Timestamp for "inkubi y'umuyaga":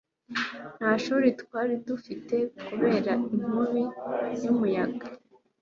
3.33-5.07